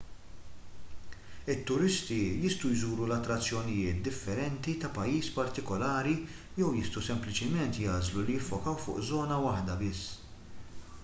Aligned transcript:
it-turisti 1.55 2.15
jistgħu 2.45 2.71
jżuru 2.71 3.05
l-attrazzjonijiet 3.09 3.99
differenti 4.07 4.75
ta' 4.85 4.91
pajjiż 4.97 5.29
partikulari 5.37 6.17
jew 6.63 6.73
jistgħu 6.81 7.05
sempliċement 7.11 7.81
jagħżlu 7.85 8.25
li 8.31 8.39
jiffokaw 8.41 8.83
fuq 8.89 9.07
żona 9.13 9.41
waħda 9.47 9.79
biss 9.85 10.11